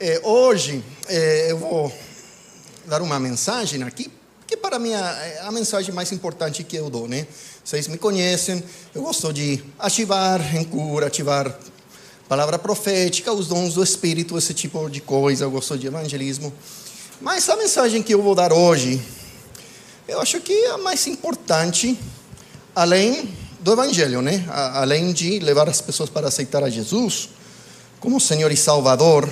[0.00, 1.92] É, hoje é, eu vou
[2.86, 4.08] dar uma mensagem aqui,
[4.46, 7.26] que para mim é a mensagem mais importante que eu dou, né?
[7.64, 8.62] Vocês me conhecem,
[8.94, 11.58] eu gosto de ativar em cura, ativar
[12.28, 16.52] palavra profética, os dons do Espírito, esse tipo de coisa, eu gosto de evangelismo.
[17.20, 19.02] Mas a mensagem que eu vou dar hoje,
[20.06, 21.98] eu acho que é a mais importante,
[22.72, 24.46] além do Evangelho, né?
[24.48, 27.30] Além de levar as pessoas para aceitar a Jesus
[27.98, 29.28] como Senhor e Salvador,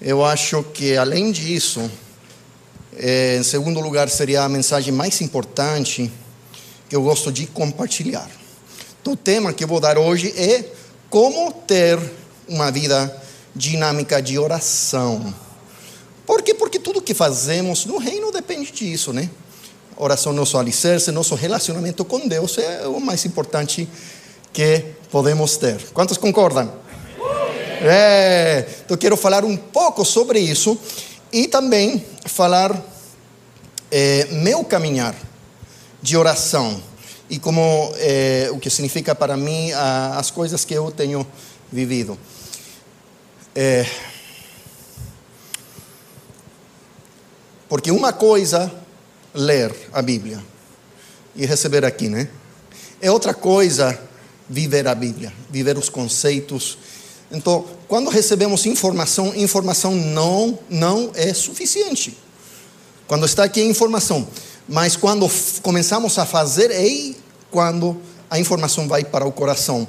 [0.00, 1.90] eu acho que, além disso,
[2.96, 6.10] é, em segundo lugar, seria a mensagem mais importante
[6.88, 8.30] que eu gosto de compartilhar.
[9.00, 10.64] Então, o tema que eu vou dar hoje é
[11.08, 11.98] como ter
[12.48, 13.22] uma vida
[13.54, 15.34] dinâmica de oração.
[16.26, 16.52] Por quê?
[16.52, 19.30] Porque tudo que fazemos no reino depende disso, né?
[19.96, 23.88] Oração, nosso alicerce, nosso relacionamento com Deus é o mais importante
[24.52, 25.80] que podemos ter.
[25.94, 26.70] Quantos concordam?
[27.80, 30.78] É, então quero falar um pouco sobre isso
[31.32, 32.74] e também falar
[33.90, 35.14] é, meu caminhar
[36.00, 36.82] de oração
[37.28, 41.26] e como é, o que significa para mim a, as coisas que eu tenho
[41.70, 42.18] vivido.
[43.54, 43.86] É,
[47.68, 48.72] porque uma coisa
[49.34, 50.42] ler a Bíblia
[51.34, 52.28] e receber aqui, né?
[53.00, 53.98] É outra coisa
[54.48, 56.78] viver a Bíblia, viver os conceitos
[57.30, 62.16] então, quando recebemos informação, informação não, não é suficiente.
[63.06, 64.26] Quando está aqui informação,
[64.68, 65.28] mas quando
[65.62, 67.14] começamos a fazer, é
[67.50, 69.86] quando a informação vai para o coração.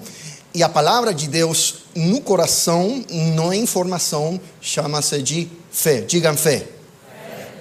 [0.53, 3.03] E a palavra de Deus no coração
[3.35, 6.01] não é informação, chama-se de fé.
[6.01, 6.59] Digam fé.
[6.59, 6.67] fé.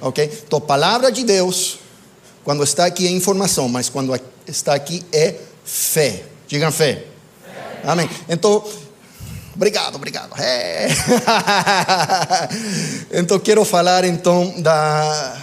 [0.00, 0.42] Ok?
[0.47, 1.78] Então, palavra de Deus,
[2.44, 6.22] quando está aqui é informação, mas quando está aqui é fé.
[6.48, 7.04] Digam fé.
[7.44, 7.80] fé.
[7.84, 8.08] Amém.
[8.28, 8.64] Então,
[9.57, 10.39] Obrigado, obrigado.
[10.39, 10.87] É.
[13.11, 15.39] então quero falar então da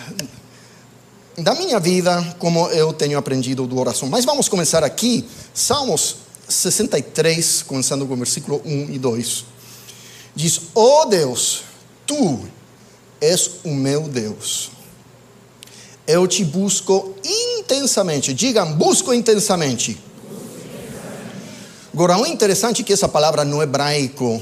[1.36, 4.08] da minha vida, como eu tenho aprendido do oração.
[4.08, 9.46] Mas vamos começar aqui, Salmos 63, começando com o versículo 1 e 2.
[10.36, 11.64] Diz: "Ó oh Deus,
[12.06, 12.40] tu
[13.20, 14.70] és o meu Deus.
[16.06, 18.32] Eu te busco intensamente.
[18.32, 19.98] Digam, busco intensamente
[21.94, 24.42] Agora, o interessante é que essa palavra no hebraico,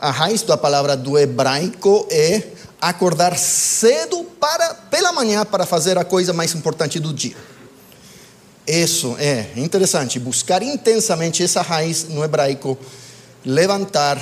[0.00, 2.44] a raiz da palavra do hebraico é
[2.80, 7.36] acordar cedo para pela manhã para fazer a coisa mais importante do dia.
[8.66, 12.78] Isso é interessante, buscar intensamente essa raiz no hebraico,
[13.44, 14.18] levantar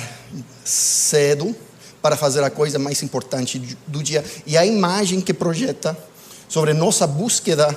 [0.65, 1.55] cedo
[2.01, 4.25] para fazer a coisa mais importante do dia.
[4.45, 5.97] E a imagem que projeta
[6.49, 7.73] sobre nossa búsqueda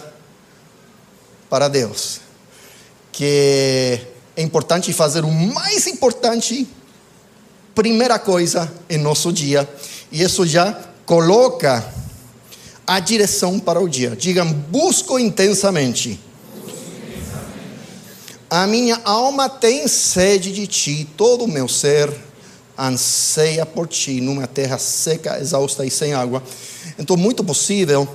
[1.48, 2.20] para Deus,
[3.12, 6.67] que é importante fazer o mais importante,
[7.75, 9.69] primeira coisa em nosso dia,
[10.11, 10.72] e isso já
[11.06, 11.84] coloca
[12.87, 14.11] a direção para o dia.
[14.17, 16.21] Digam, busco intensamente.
[18.50, 22.12] A minha alma tem sede de ti, todo o meu ser
[22.78, 26.43] anseia por ti, numa terra seca, exausta e sem água.
[26.99, 28.09] Então, muito possível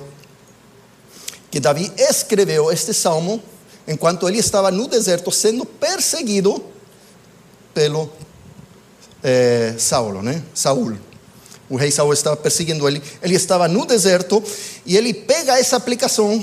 [1.50, 3.42] que Davi escreveu este salmo
[3.90, 6.64] enquanto ele estava no deserto sendo perseguido
[7.74, 8.08] pelo
[9.22, 10.42] é, Saulo, né?
[10.54, 10.96] Saul.
[11.68, 13.02] O rei Saul estava perseguindo ele.
[13.20, 14.42] Ele estava no deserto
[14.86, 16.42] e ele pega essa aplicação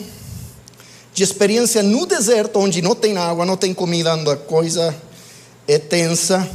[1.14, 4.96] de experiência no deserto, onde não tem água, não tem comida, a coisa
[5.68, 6.48] é tensa,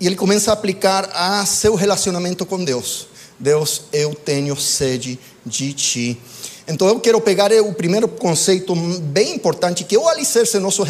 [0.00, 3.06] e ele começa a aplicar a seu relacionamento com Deus.
[3.38, 6.20] Deus, eu tenho sede de ti.
[6.68, 10.82] Então eu quero pegar o primeiro conceito bem importante, que é o alicerce nosso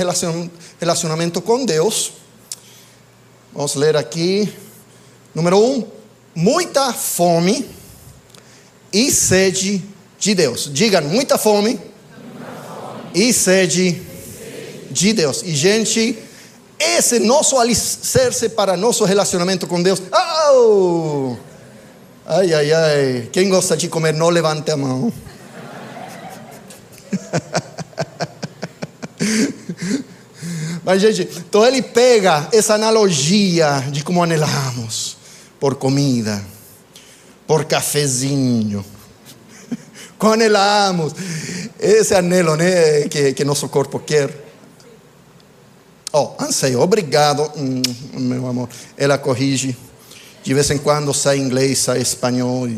[0.80, 2.14] relacionamento com Deus.
[3.54, 4.52] Vamos ler aqui.
[5.32, 5.84] Número um,
[6.34, 7.64] muita fome
[8.92, 9.80] e sede
[10.18, 10.68] de Deus.
[10.72, 13.10] Digam, muita fome, muita fome.
[13.14, 14.02] E, sede
[14.90, 15.42] de Deus.
[15.44, 16.18] E gente,
[16.78, 20.02] esse nosso alicerce para nosso relacionamento com Deus.
[20.12, 21.36] Oh!
[22.26, 23.28] Ai, ai, ai.
[23.31, 25.12] Quem gosta de comer, não levante a mão.
[30.84, 35.16] Mas, gente, então ele pega essa analogia de como anelamos
[35.60, 36.43] por comida,
[37.46, 38.84] por cafezinho.
[40.19, 41.12] Como anelamos.
[41.78, 44.46] Esse anelo né, que, que nosso corpo quer.
[46.12, 47.82] Oh, anseio, obrigado, hum,
[48.14, 48.69] meu amor.
[48.96, 49.76] Ela corrige.
[50.43, 52.69] De vez em quando sai inglês, sai espanhol.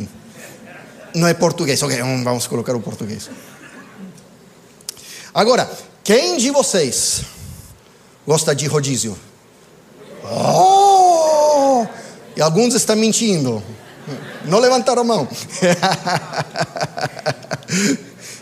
[1.14, 1.82] Não é português.
[1.82, 3.30] Ok, vamos colocar o português.
[5.32, 5.70] Agora,
[6.02, 7.22] quem de vocês
[8.26, 9.16] gosta de rodízio?
[10.24, 11.86] Oh!
[12.36, 13.62] E alguns estão mentindo.
[14.44, 15.28] Não levantaram a mão.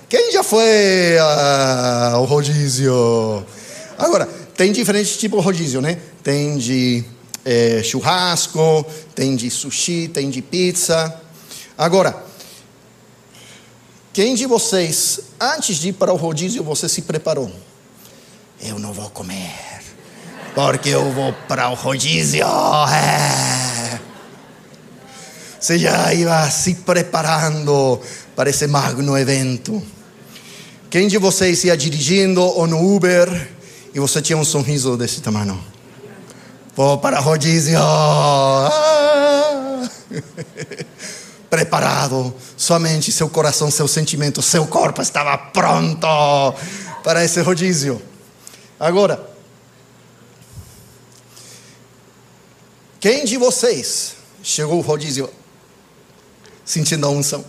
[0.08, 1.18] Quem já foi
[2.12, 3.44] ao rodízio?
[3.98, 4.26] Agora,
[4.56, 5.98] tem diferentes tipos de rodízio, né?
[6.22, 7.04] Tem de
[7.44, 11.14] é, churrasco, tem de sushi, tem de pizza.
[11.76, 12.16] Agora,
[14.18, 17.52] quem de vocês, antes de ir para o rodízio, você se preparou?
[18.60, 19.54] Eu não vou comer,
[20.56, 22.44] porque eu vou para o rodízio.
[22.44, 24.00] É.
[25.60, 28.00] Você já ia se preparando
[28.34, 29.80] para esse magno evento.
[30.90, 33.28] Quem de vocês ia dirigindo ou no Uber
[33.94, 35.62] e você tinha um sorriso desse tamanho?
[36.74, 37.78] Vou para o rodízio.
[37.80, 38.68] Ah!
[41.50, 46.06] Preparado, somente seu coração, seu sentimento, seu corpo estava pronto
[47.02, 48.02] para esse rodízio.
[48.78, 49.28] Agora,
[53.00, 55.30] quem de vocês chegou ao rodízio
[56.64, 57.44] sentindo a unção?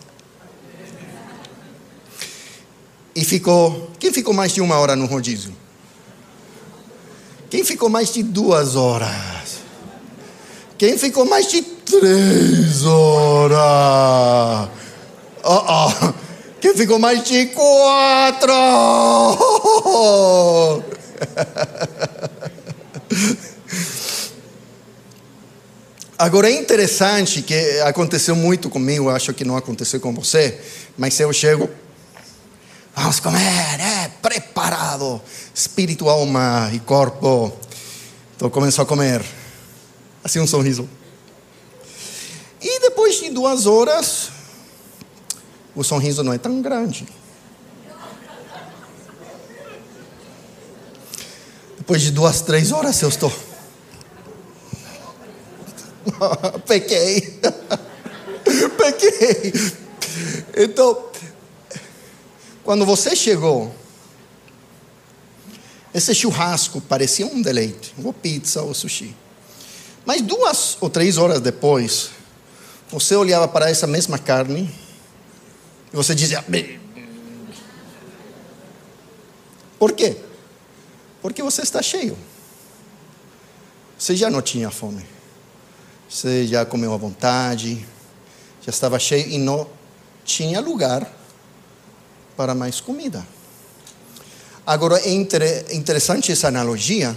[3.13, 3.92] E ficou.
[4.00, 5.54] Quem ficou mais de uma hora no rodízio?
[7.50, 9.60] Quem ficou mais de duas horas?
[10.78, 14.69] Quem ficou mais de três horas?
[15.44, 16.13] Oh, oh.
[16.62, 18.53] Quem ficou mais de quatro?
[26.18, 30.59] Agora é interessante que aconteceu muito comigo, acho que não aconteceu com você,
[30.97, 31.69] mas eu chego,
[32.94, 35.21] vamos comer, é, preparado,
[35.56, 37.57] espírito, alma e corpo.
[38.36, 39.24] Então começou a comer,
[40.21, 40.89] assim um sorriso.
[43.09, 44.29] Depois de duas horas,
[45.75, 47.07] o sorriso não é tão grande.
[51.75, 53.33] Depois de duas, três horas eu estou.
[56.67, 57.39] Pequei.
[58.77, 59.53] Pequei.
[60.55, 61.05] Então,
[62.63, 63.73] quando você chegou,
[65.95, 69.15] esse churrasco parecia um deleite, ou pizza ou sushi.
[70.05, 72.19] Mas duas ou três horas depois,
[72.91, 74.69] você olhava para essa mesma carne
[75.94, 76.44] e você dizia:
[79.77, 80.18] Por quê?
[81.21, 82.18] Porque você está cheio.
[83.97, 85.06] Você já não tinha fome.
[86.09, 87.86] Você já comeu à vontade,
[88.62, 89.69] já estava cheio e não
[90.25, 91.07] tinha lugar
[92.36, 93.25] para mais comida.
[94.65, 97.15] Agora é interessante essa analogia,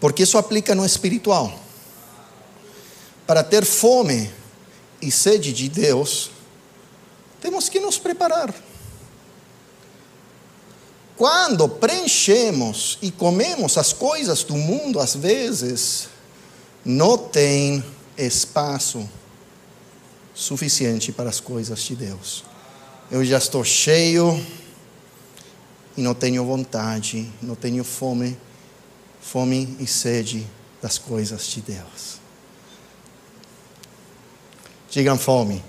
[0.00, 1.58] porque isso aplica no espiritual.
[3.32, 4.30] Para ter fome
[5.00, 6.30] e sede de Deus,
[7.40, 8.54] temos que nos preparar.
[11.16, 16.10] Quando preenchemos e comemos as coisas do mundo, às vezes,
[16.84, 17.82] não tem
[18.18, 19.08] espaço
[20.34, 22.44] suficiente para as coisas de Deus.
[23.10, 24.46] Eu já estou cheio
[25.96, 28.36] e não tenho vontade, não tenho fome,
[29.22, 30.46] fome e sede
[30.82, 32.21] das coisas de Deus.
[34.92, 35.64] Digam fome,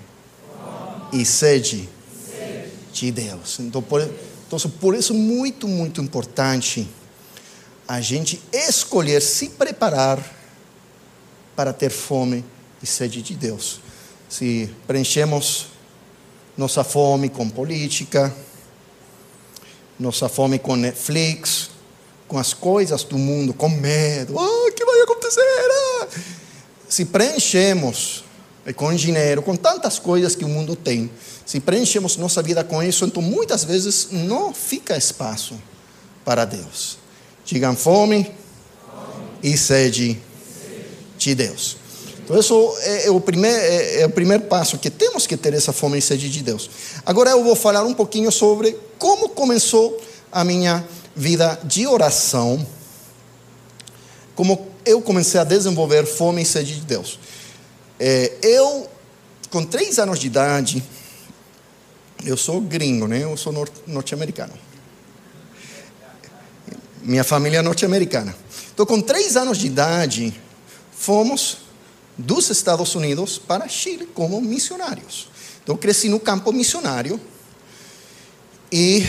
[0.54, 1.22] fome.
[1.22, 1.88] e sede,
[2.28, 3.58] sede de Deus.
[3.58, 4.02] Então por,
[4.46, 6.86] então, por isso, muito, muito importante
[7.88, 10.22] a gente escolher se preparar
[11.56, 12.44] para ter fome
[12.82, 13.80] e sede de Deus.
[14.28, 15.68] Se preenchemos
[16.54, 18.30] nossa fome com política,
[19.98, 21.70] nossa fome com Netflix,
[22.28, 25.40] com as coisas do mundo, com medo, ah, o que vai acontecer?
[25.40, 26.08] Ah.
[26.90, 28.22] Se preenchemos
[28.72, 31.10] com dinheiro, com tantas coisas que o mundo tem,
[31.44, 35.54] se preenchemos nossa vida com isso, então muitas vezes não fica espaço
[36.24, 36.96] para Deus.
[37.44, 38.34] Digam fome, fome.
[39.42, 40.18] e sede
[41.18, 41.76] de Deus.
[42.24, 45.98] Então, isso é, o primeiro, é, o primeiro passo, que temos que ter essa fome
[45.98, 46.70] e sede de Deus.
[47.04, 50.00] Agora eu vou falar um pouquinho sobre como começou
[50.32, 50.82] a minha
[51.14, 52.66] vida de oração,
[54.34, 57.18] como eu comecei a desenvolver fome e sede de Deus.
[57.98, 58.88] É, eu,
[59.50, 60.82] com três anos de idade,
[62.24, 63.22] eu sou gringo, né?
[63.22, 63.52] Eu sou
[63.86, 64.52] norte-americano.
[67.02, 68.34] Minha família é norte-americana.
[68.72, 70.40] Então, com três anos de idade,
[70.92, 71.58] fomos
[72.16, 75.28] dos Estados Unidos para Chile como missionários.
[75.62, 77.20] Então, cresci no campo missionário
[78.72, 79.06] e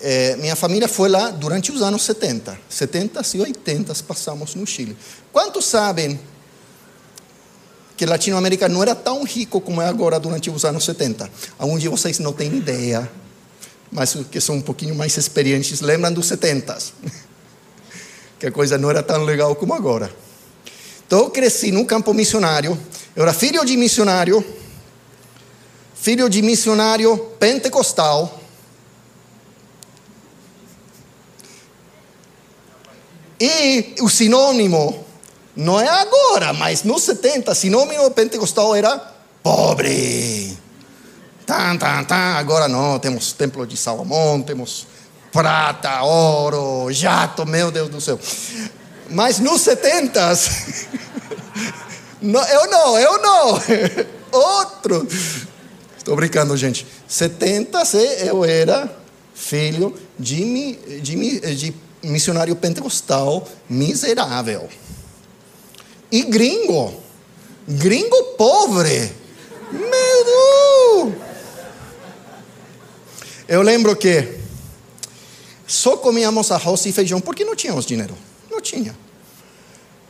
[0.00, 2.58] é, minha família foi lá durante os anos 70.
[2.68, 4.96] 70 e 80 passamos no Chile.
[5.32, 6.18] Quantos sabem
[7.96, 11.30] que Latinoamérica não era tão rico como é agora durante os anos 70.
[11.58, 13.08] Alguns de vocês não têm ideia,
[13.90, 16.76] mas que são um pouquinho mais experientes lembram dos 70
[18.38, 20.12] que a coisa não era tão legal como agora.
[21.06, 22.78] Então eu cresci num campo missionário.
[23.14, 24.44] Eu era filho de missionário,
[25.94, 28.40] filho de missionário pentecostal.
[33.38, 35.03] E o sinônimo,
[35.56, 38.98] não é agora, mas nos 70, sinônimo pentecostal era
[39.42, 40.58] pobre.
[41.46, 42.34] Tan, tan, tan.
[42.36, 44.86] Agora não, temos templo de Salomão, temos
[45.32, 48.18] prata, ouro, jato, meu Deus do céu.
[49.10, 50.32] Mas nos 70,
[52.22, 53.60] não, eu não, eu não,
[54.32, 55.06] outro.
[55.96, 56.86] Estou brincando, gente.
[57.06, 57.82] 70
[58.26, 58.90] eu era
[59.34, 64.68] filho de, de, de missionário pentecostal miserável.
[66.14, 66.94] E gringo,
[67.66, 69.10] gringo pobre.
[69.72, 71.12] Meu!
[73.48, 74.38] Eu lembro que
[75.66, 78.16] só comíamos arroz e feijão porque não tínhamos dinheiro.
[78.48, 78.96] Não tinha.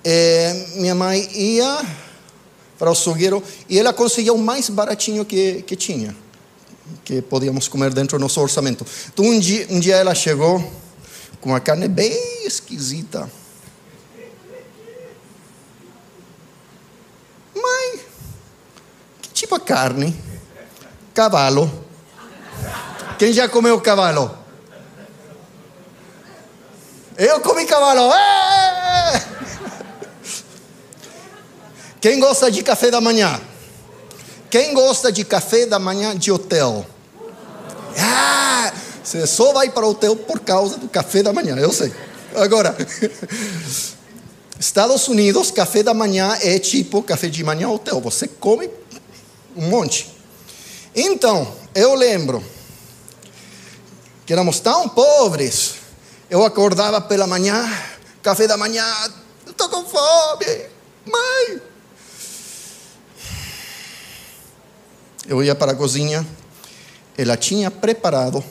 [0.05, 1.83] É, minha mãe ia
[2.79, 6.15] para o açougueiro e ela conseguia o mais baratinho que, que tinha,
[7.03, 8.85] que podíamos comer dentro do nosso orçamento.
[9.11, 10.63] Então um dia, um dia ela chegou
[11.41, 12.13] com uma carne bem
[12.45, 13.27] esquisita.
[17.55, 18.01] Mãe,
[19.61, 20.17] carne?
[21.13, 21.71] Cavalo.
[23.19, 24.45] Quem já comeu cavalo?
[27.17, 28.13] Eu comi cavalo.
[28.13, 29.25] É!
[32.01, 33.41] Quem gosta de café da manhã?
[34.51, 36.85] Quem gosta de café da manhã de hotel?
[37.99, 41.93] Ah, você só vai para o hotel por causa do café da manhã, eu sei.
[42.35, 42.77] Agora,
[44.59, 48.01] Estados Unidos, café da manhã é tipo café de manhã hotel.
[48.01, 48.69] Você come
[49.57, 50.15] um monte.
[50.95, 52.45] Então, eu lembro
[54.25, 55.77] que éramos tão pobres.
[56.31, 57.71] Eu acordava pela manhã,
[58.23, 58.85] café da manhã,
[59.47, 60.67] estou com fome.
[61.07, 61.61] Mãe.
[65.27, 66.27] Eu ia para a cozinha,
[67.17, 68.45] ela tinha preparado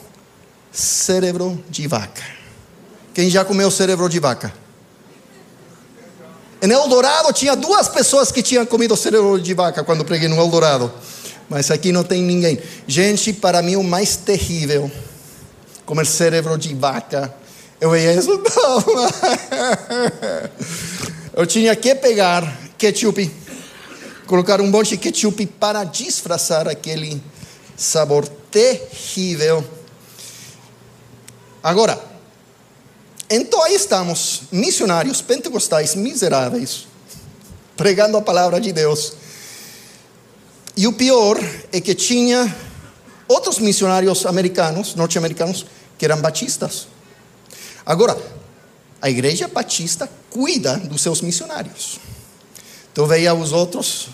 [0.72, 2.22] cérebro de vaca.
[3.12, 4.52] Quem já comeu cérebro de vaca?
[6.64, 10.90] Em Eldorado tinha duas pessoas que tinham comido cérebro de vaca quando preguei no Eldorado.
[11.46, 12.58] Mas aqui não tem ninguém.
[12.86, 14.90] Gente, para mim o mais terrível
[15.84, 17.34] comer cérebro de vaca.
[17.78, 18.84] Eu veia isso, não.
[21.36, 23.30] Eu tinha que pegar ketchup,
[24.26, 27.20] colocar um monte de ketchup para disfarçar aquele
[27.76, 29.62] sabor terrível
[31.64, 31.98] Agora,
[33.30, 36.86] então aí estamos, missionários pentecostais miseráveis,
[37.76, 39.14] pregando a palavra de Deus.
[40.76, 41.38] E o pior
[41.72, 42.54] é que tinha
[43.28, 45.66] outros missionários americanos, norte-americanos,
[45.96, 46.88] que eram batistas.
[47.86, 48.16] Agora,
[49.00, 52.00] a igreja batista cuida dos seus missionários.
[52.92, 54.08] Então veia os outros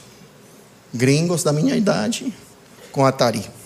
[0.93, 2.33] gringos da minha idade
[2.91, 3.60] com Atari.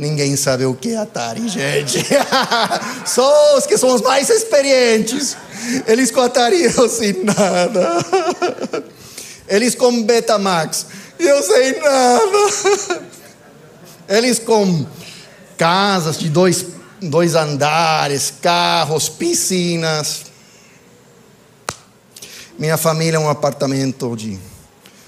[0.00, 2.02] Ninguém sabe o que é Atari, gente.
[3.04, 5.36] Só os que são os mais experientes.
[5.86, 7.98] Eles com Atari, eu sei nada.
[9.46, 10.86] Eles com Betamax,
[11.18, 13.02] eu sei nada.
[14.08, 14.86] Eles com
[15.58, 16.64] casas de dois,
[17.02, 20.22] dois andares, carros, piscinas.
[22.58, 24.38] Minha família é um apartamento de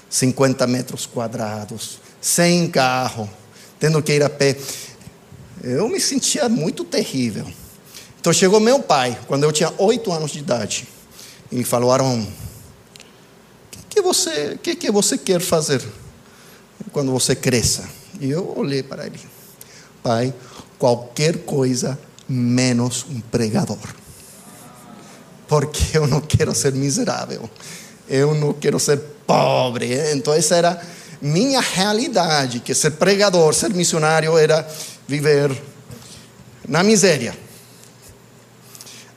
[0.07, 3.27] 50 metros quadrados, sem carro
[3.83, 4.55] tendo que ir a pé.
[5.61, 7.45] Eu me sentia muito terrível.
[8.17, 10.87] Então chegou meu pai, quando eu tinha oito anos de idade,
[11.51, 15.83] e me falou: Aaron, o que, você, que, que você quer fazer
[16.93, 17.83] quando você cresça?
[18.21, 19.19] E eu olhei para ele:
[20.01, 20.33] Pai,
[20.79, 23.77] qualquer coisa menos um pregador.
[25.45, 27.49] Porque eu não quero ser miserável,
[28.07, 28.97] eu não quero ser
[29.27, 29.93] pobre.
[30.13, 30.81] Então, essa era
[31.23, 34.67] minha realidade, que ser pregador, ser missionário era
[35.07, 35.49] viver
[36.67, 37.33] na miséria.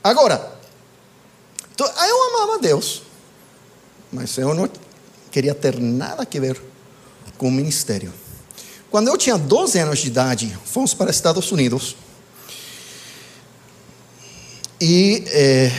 [0.01, 0.53] Agora,
[1.77, 3.03] eu amava Deus,
[4.09, 4.69] mas eu não
[5.29, 6.61] queria ter nada a ver
[7.37, 8.13] com o ministério.
[8.89, 11.97] Quando eu tinha 12 anos de idade, fomos para Estados Unidos
[14.79, 15.71] e é,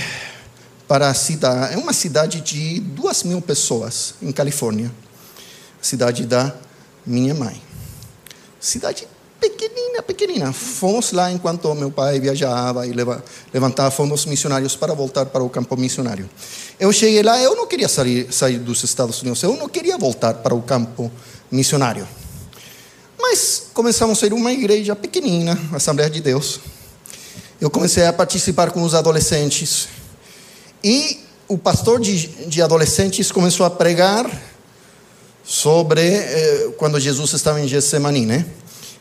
[0.87, 4.93] para a cidade, é uma cidade de duas mil pessoas em Califórnia
[5.81, 6.55] cidade da
[7.07, 7.61] minha mãe.
[8.61, 9.07] Cidade
[9.41, 10.53] pequenina, pequenina.
[10.53, 12.93] Fomos lá enquanto meu pai viajava e
[13.53, 16.29] levantava fundos missionários para voltar para o campo missionário.
[16.79, 20.35] Eu cheguei lá, eu não queria sair, sair dos Estados Unidos, eu não queria voltar
[20.35, 21.11] para o campo
[21.51, 22.07] missionário.
[23.19, 26.61] Mas começamos a ser uma igreja pequenina, Assembleia de Deus.
[27.61, 29.89] Eu comecei a participar com os adolescentes.
[30.83, 34.31] E o pastor de, de adolescentes começou a pregar
[35.49, 38.45] sobre eh, quando Jesus estava em Getsemane, né?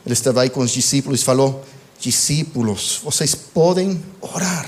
[0.06, 1.62] Ele estava aí com os discípulos e falou:
[2.00, 4.66] discípulos, vocês podem orar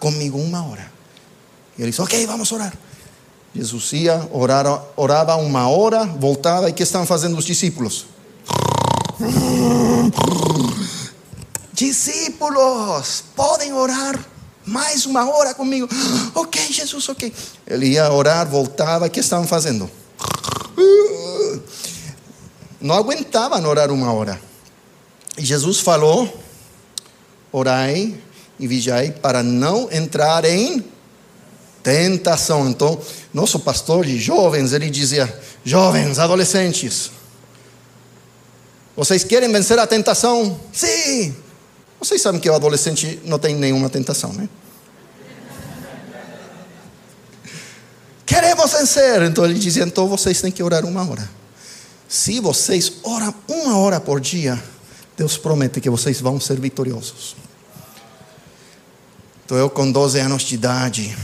[0.00, 0.90] comigo uma hora.
[1.78, 2.76] E ele disse: Ok, vamos orar.
[3.54, 8.06] Jesus ia, orava, orava uma hora, voltava, e o que estavam fazendo os discípulos?
[11.72, 14.18] Discípulos, podem orar
[14.66, 15.88] mais uma hora comigo.
[16.34, 17.32] Ok, Jesus, ok.
[17.66, 19.88] Ele ia orar, voltava, o que estavam fazendo?
[22.80, 24.40] Não aguentavam orar uma hora.
[25.36, 26.32] E Jesus falou:
[27.52, 28.14] orai
[28.58, 30.84] e vigiai para não entrar em
[31.82, 32.68] tentação.
[32.68, 33.00] Então,
[33.32, 37.10] nosso pastor de jovens, ele dizia: jovens, adolescentes,
[38.96, 40.58] vocês querem vencer a tentação?
[40.72, 41.34] Sim.
[42.00, 44.48] Vocês sabem que o adolescente não tem nenhuma tentação, né?
[48.26, 49.22] Queremos vencer.
[49.22, 51.30] Então ele dizia: então vocês têm que orar uma hora.
[52.08, 54.62] Se vocês oram uma hora por dia,
[55.16, 57.36] Deus promete que vocês vão ser vitoriosos.
[59.44, 61.16] Então eu com 12 anos de idade,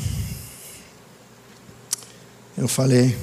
[2.56, 3.16] eu falei,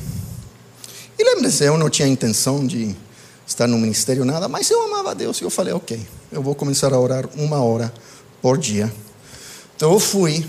[1.17, 2.95] e lembre-se, eu não tinha intenção de
[3.47, 6.93] estar no ministério, nada, mas eu amava Deus e eu falei, ok, eu vou começar
[6.93, 7.93] a orar uma hora
[8.41, 8.93] por dia.
[9.75, 10.45] Então eu fui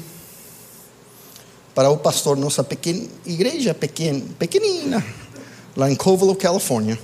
[1.80, 5.02] para o pastor, nossa pequena igreja pequena, pequenina,
[5.74, 7.00] lá em Covelo, Califórnia.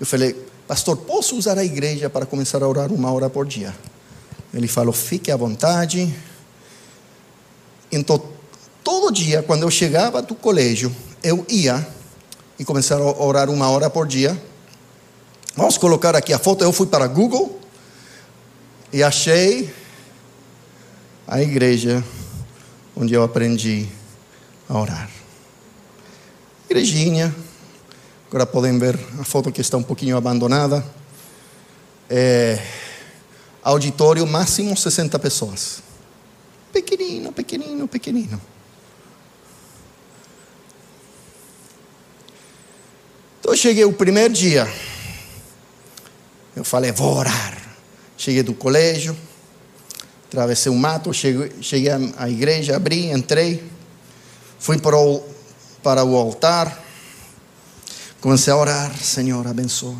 [0.00, 0.32] Eu falei,
[0.66, 3.76] pastor, posso usar a igreja para começar a orar uma hora por dia?
[4.54, 6.10] Ele falou, fique à vontade.
[7.92, 8.22] Então,
[8.82, 10.90] todo dia, quando eu chegava do colégio,
[11.22, 11.86] eu ia
[12.58, 14.42] e começava a orar uma hora por dia.
[15.54, 16.64] Vamos colocar aqui a foto.
[16.64, 17.60] Eu fui para Google
[18.90, 19.70] e achei
[21.26, 22.02] a igreja
[22.98, 23.88] onde eu aprendi
[24.68, 25.08] a orar.
[26.68, 27.34] Igrejinha,
[28.28, 30.84] Agora podem ver a foto que está um pouquinho abandonada.
[32.10, 32.62] É,
[33.62, 35.82] auditório máximo 60 pessoas.
[36.70, 38.38] Pequenino, pequenino, pequenino.
[43.40, 44.70] Então eu cheguei o primeiro dia.
[46.54, 47.56] Eu falei, vou orar.
[48.18, 49.16] Cheguei do colégio,
[50.28, 53.64] atravessei o mato, cheguei, cheguei à igreja, abri, entrei,
[54.58, 55.22] fui para o,
[55.82, 56.88] para o altar
[58.20, 59.96] Comecei a orar, Senhor, abençoa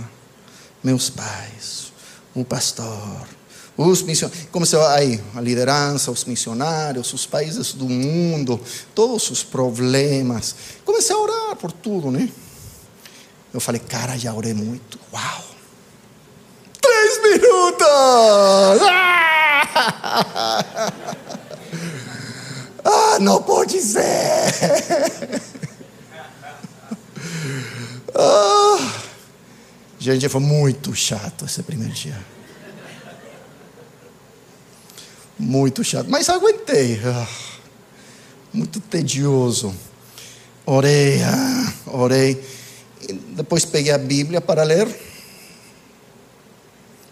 [0.83, 1.93] meus pais,
[2.35, 3.29] o pastor,
[3.77, 4.49] os missionários.
[4.51, 8.61] Comecei aí, a liderança, os missionários, os países do mundo,
[8.93, 10.55] todos os problemas.
[10.85, 12.29] Comecei a orar por tudo, né?
[13.55, 14.99] Eu falei, cara, já orei muito.
[15.13, 15.48] Uau!
[16.89, 18.81] Três minutos!
[22.85, 24.01] Ah, não pode ser!
[28.15, 28.95] Ah,
[29.99, 32.19] gente, foi muito chato esse primeiro dia.
[35.39, 36.99] Muito chato, mas aguentei.
[37.05, 37.29] Ah,
[38.53, 39.75] muito tedioso.
[40.65, 42.43] Orei, ah, orei.
[43.07, 44.89] E depois peguei a Bíblia para ler.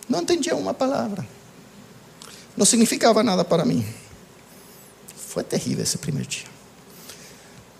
[0.08, 1.26] Não entendia uma palavra.
[2.56, 3.86] Não significava nada para mim.
[5.16, 6.46] Foi terrível esse primeiro dia.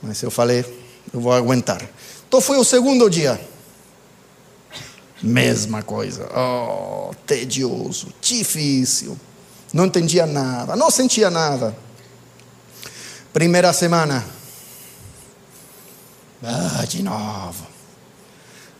[0.02, 0.64] Mas eu falei,
[1.12, 1.82] eu vou aguentar.
[2.28, 3.40] Então foi o segundo dia.
[5.22, 6.28] Mesma coisa.
[6.36, 9.18] Oh, tedioso, difícil.
[9.72, 11.76] Não entendia nada, não sentia nada.
[13.32, 14.24] Primeira semana.
[16.42, 17.75] Ah, de novo.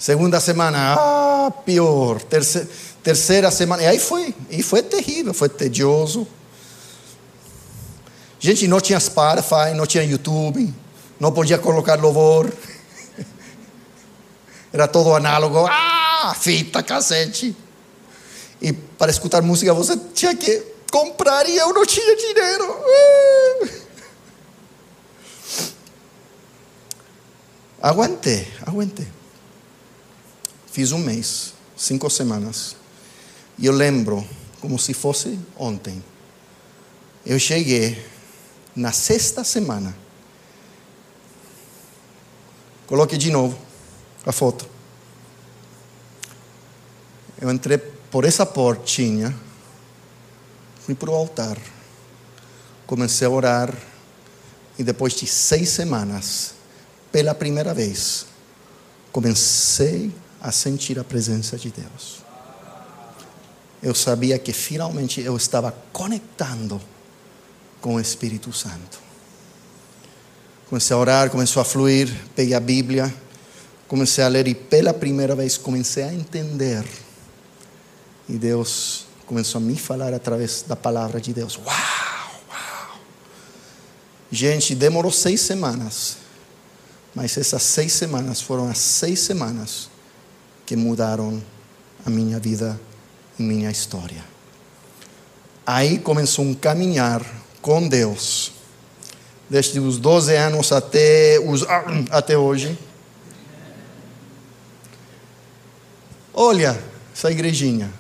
[0.07, 2.23] Segunda semana, ah, pior.
[2.23, 2.69] Terceira,
[3.03, 6.29] terceira semana, e aí foi, e foi terrível, foi tedioso.
[8.39, 10.73] Gente, não tinha Spotify, não tinha YouTube,
[11.19, 12.53] não podia colocar louvor.
[14.73, 15.67] Era todo análogo.
[15.69, 17.57] Ah, fita, cassete.
[18.63, 22.79] E para escutar música você tinha que comprar e eu não tinha dinheiro.
[27.83, 29.16] Aguentei, aguentei.
[30.77, 32.77] Fiz um mês, cinco semanas.
[33.57, 34.23] E eu lembro
[34.61, 36.05] como se fosse ontem.
[37.25, 38.07] Eu cheguei
[38.77, 39.97] na sexta semana.
[42.87, 43.59] Coloque de novo
[44.27, 44.69] a foto.
[47.41, 49.35] Eu entrei por essa portinha,
[50.83, 51.57] fui para o altar,
[52.87, 53.75] comecei a orar,
[54.79, 56.53] e depois de seis semanas,
[57.11, 58.27] pela primeira vez,
[59.11, 60.13] comecei
[60.47, 62.19] a sentir a presença de Deus.
[63.83, 66.81] Eu sabia que finalmente eu estava conectando
[67.81, 69.01] com o Espírito Santo.
[70.69, 73.13] Comecei a orar, começou a fluir, peguei a Bíblia,
[73.89, 76.85] comecei a ler e pela primeira vez comecei a entender.
[78.29, 81.57] E Deus começou a me falar através da palavra de Deus.
[81.57, 81.67] Uau,
[82.49, 82.99] uau.
[84.31, 86.19] Gente, demorou seis semanas.
[87.13, 89.96] Mas essas seis semanas foram as seis semanas
[90.67, 91.41] que mudaram
[92.05, 92.79] a minha vida
[93.39, 94.23] e minha história.
[95.65, 97.25] Aí começou um caminhar
[97.63, 98.53] com Deus,
[99.49, 101.65] desde os 12 anos até, os,
[102.11, 102.77] até hoje.
[106.35, 106.79] Olha
[107.15, 107.91] essa igrejinha,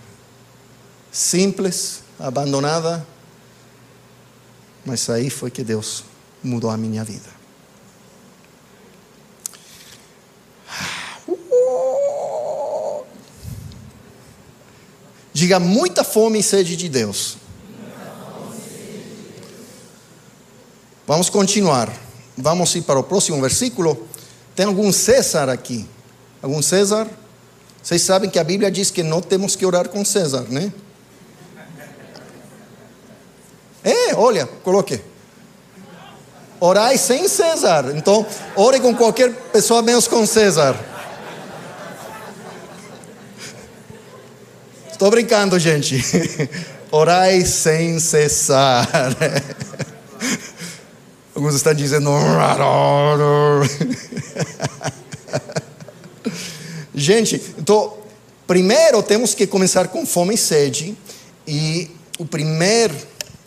[1.11, 3.07] simples, abandonada,
[4.85, 6.05] mas aí foi que Deus
[6.43, 7.36] mudou a minha vida.
[15.37, 17.37] Diga muita fome e sede de Deus.
[21.07, 21.93] Vamos continuar.
[22.39, 24.09] Vamos ir para o próximo versículo.
[24.55, 25.87] Tem algum César aqui?
[26.41, 27.07] Algum César?
[27.83, 30.73] Vocês sabem que a Bíblia diz que não temos que orar com César, né?
[33.85, 35.03] É, olha, coloque.
[36.59, 37.93] Orai sem César.
[37.95, 38.25] Então,
[38.57, 40.96] ore com qualquer pessoa menos com César.
[44.97, 46.03] Estou brincando, gente.
[46.91, 48.89] Orai sem cessar.
[51.37, 52.09] Alguns estão dizendo.
[56.95, 57.99] gente, então,
[58.47, 60.97] primeiro temos que começar com fome e sede.
[61.47, 62.95] E o primeiro,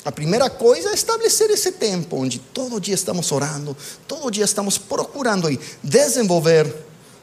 [0.05, 3.75] a primeira coisa é estabelecer esse tempo onde todo dia estamos orando,
[4.07, 6.71] todo dia estamos procurando aí desenvolver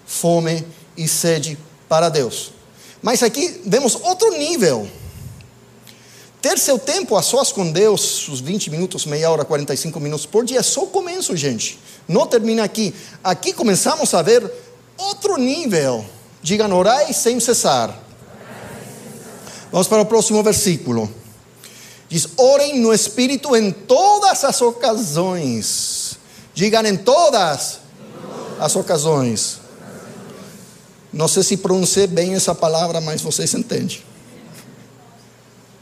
[0.04, 1.56] fome e sede
[1.88, 2.56] para Deus.
[3.02, 4.88] Mas aqui vemos outro nível.
[6.40, 10.44] Ter seu tempo a sós com Deus, os 20 minutos, meia hora, 45 minutos por
[10.44, 11.78] dia, é só o começo, gente.
[12.06, 12.94] Não termina aqui.
[13.24, 14.48] Aqui começamos a ver
[14.96, 16.04] outro nível.
[16.42, 17.98] Digam, orai sem cessar.
[19.72, 21.10] Vamos para o próximo versículo.
[22.08, 26.16] Diz: orem no Espírito em todas as ocasiões.
[26.54, 27.80] Digam em todas
[28.60, 29.65] as ocasiões.
[31.16, 34.02] Não sei se pronunciei bem essa palavra, mas vocês entendem.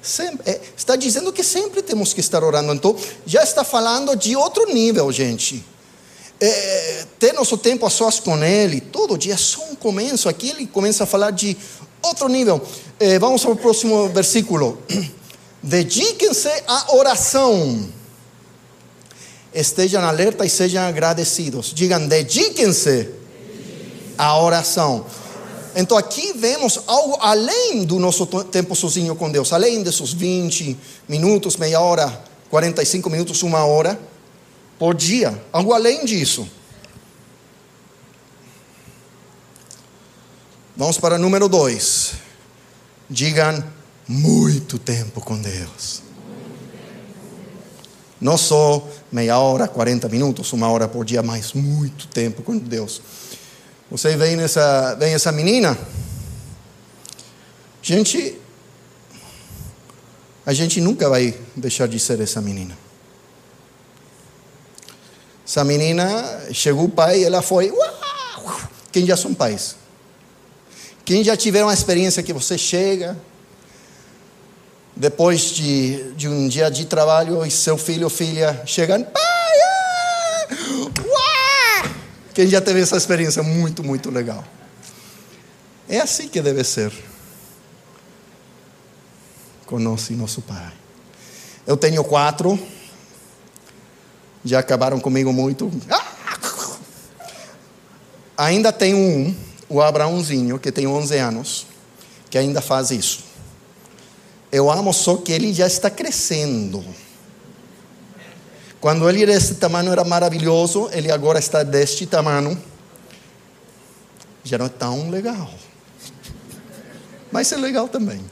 [0.01, 2.73] Sempre, é, está dizendo que sempre temos que estar orando.
[2.73, 5.65] Então, já está falando de outro nível, gente.
[6.41, 10.29] É, ter nosso tempo a sós com Ele, todo dia, só um começo.
[10.29, 11.57] Aqui ele começa a falar de
[12.01, 12.63] outro nível.
[13.01, 14.81] É, vamos ao próximo versículo.
[15.61, 17.89] Dediquem-se à oração.
[19.53, 21.73] Estejam alerta e sejam agradecidos.
[21.75, 23.09] Digam, dediquem-se
[24.17, 25.05] à oração.
[25.77, 30.77] Então aqui vemos algo além do nosso tempo sozinho com Deus, além desses 20
[31.09, 33.99] minutos, meia hora, 45 minutos, uma hora
[34.79, 36.49] por dia, algo além disso.
[40.77, 42.15] Vamos para número 2.
[43.09, 43.63] Digam
[44.09, 46.03] muito tempo com Deus.
[48.21, 53.03] Não só meia hora, 40 minutos, uma hora por dia, mas muito tempo com Deus.
[53.91, 55.79] Você vem nessa, vem essa menina?
[57.83, 58.41] Gente,
[60.47, 62.77] a gente nunca vai deixar de ser essa menina.
[65.47, 67.71] Essa menina, chegou o pai, ela foi.
[67.71, 68.61] Uau!
[68.91, 69.77] Quem já são pais?
[71.05, 73.15] Quem já tiveram a experiência que você chega,
[74.97, 79.07] depois de, de um dia de trabalho, e seu filho ou filha chegam!
[82.35, 84.45] Quem já teve essa experiência muito, muito legal.
[85.89, 86.93] É assim que deve ser
[89.65, 90.73] conosco nosso Pai.
[91.67, 92.59] Eu tenho quatro,
[94.45, 95.71] já acabaram comigo muito.
[95.89, 96.15] Ah!
[98.37, 99.35] Ainda tem um,
[99.69, 101.67] o Abraãozinho, que tem 11 anos,
[102.29, 103.25] que ainda faz isso.
[104.51, 106.85] Eu amo só que ele já está crescendo.
[108.85, 112.63] Quando ele desse tamanho era maravilhoso, ele agora está deste tamanho.
[114.45, 115.51] Já não é tão legal.
[117.33, 118.23] Mas é legal também.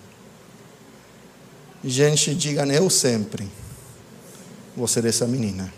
[1.83, 3.51] Gente, digam eu sempre
[4.77, 5.73] vou ser essa menina.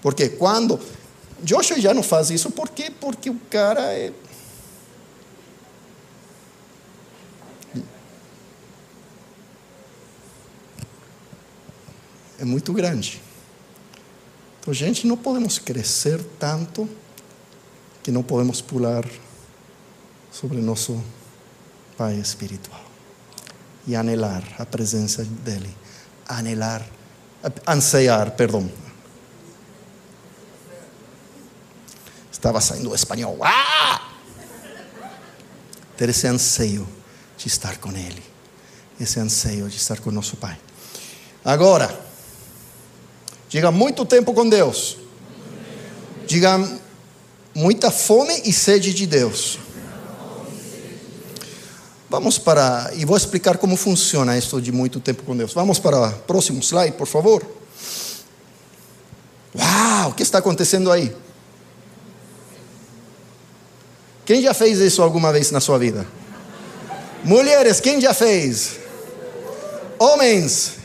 [0.00, 0.80] Porque quando.
[1.42, 2.90] Joshua já não faz isso, por quê?
[2.90, 4.12] Porque o cara é.
[12.40, 13.20] É muito grande.
[14.60, 16.88] Então, gente, não podemos crescer tanto
[18.02, 19.04] que não podemos pular
[20.32, 21.02] sobre nosso
[21.96, 22.82] Pai espiritual
[23.86, 25.68] e anelar a presença dele,
[26.26, 26.86] anelar,
[27.66, 28.70] anseiar, perdão.
[32.32, 33.38] Estava saindo espanhol.
[33.42, 34.12] Ah!
[35.94, 36.88] Ter esse anseio
[37.36, 38.22] de estar com Ele.
[38.98, 40.58] Esse anseio de estar com nosso Pai.
[41.44, 42.09] Agora,
[43.50, 44.96] diga muito tempo com Deus.
[46.26, 46.58] Diga
[47.54, 49.58] muita fome e sede de Deus.
[52.08, 55.52] Vamos para, e vou explicar como funciona isso de muito tempo com Deus.
[55.52, 57.44] Vamos para o próximo slide, por favor.
[59.54, 61.14] Uau, o que está acontecendo aí?
[64.24, 66.06] Quem já fez isso alguma vez na sua vida?
[67.24, 68.78] Mulheres, quem já fez?
[69.98, 70.79] Homens.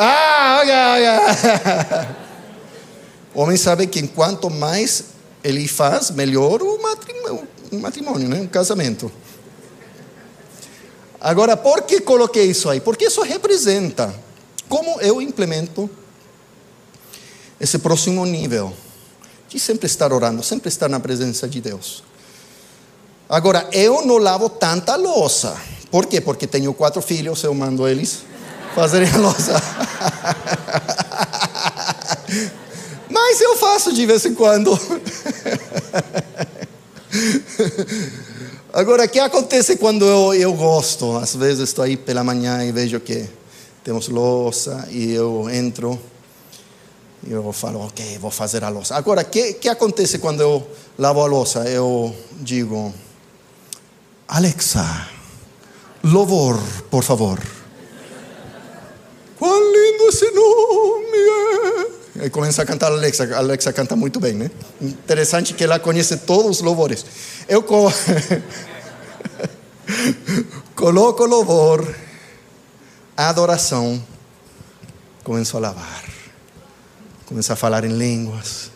[0.00, 2.16] Ah, olha, olha.
[3.34, 5.06] Homem sabe que quanto mais
[5.42, 8.40] ele faz, melhor o matrimônio, o matrimônio né?
[8.42, 9.10] o casamento.
[11.20, 12.80] Agora, por que coloquei isso aí?
[12.80, 14.14] Porque isso representa
[14.68, 15.90] como eu implemento
[17.60, 18.72] esse próximo nível
[19.48, 22.04] de sempre estar orando, sempre estar na presença de Deus.
[23.28, 25.60] Agora, eu não lavo tanta louça.
[25.90, 26.20] Por quê?
[26.20, 28.22] Porque tenho quatro filhos, eu mando eles
[28.78, 29.60] fazerem a louça.
[33.10, 34.78] Mas eu faço de vez em quando.
[38.72, 41.16] Agora, o que acontece quando eu, eu gosto?
[41.16, 43.28] Às vezes estou aí pela manhã e vejo que
[43.82, 45.98] temos louça e eu entro
[47.26, 48.94] e eu falo, ok, vou fazer a louça.
[48.94, 50.64] Agora, o que, que acontece quando eu
[50.96, 51.68] lavo a louça?
[51.68, 52.94] Eu digo,
[54.28, 55.08] Alexa,
[56.04, 56.56] louvor,
[56.88, 57.57] por favor.
[59.38, 61.18] Quão lindo esse nome
[62.20, 62.26] é.
[62.26, 63.24] E começa a cantar a Alexa.
[63.34, 64.50] A Alexa canta muito bem, né?
[64.80, 67.04] Interessante que ela conhece todos os louvores.
[67.48, 67.90] Eu co...
[70.74, 71.94] coloco louvor,
[73.16, 74.04] adoração,
[75.22, 76.04] começo a lavar,
[77.26, 78.70] começo a falar em línguas,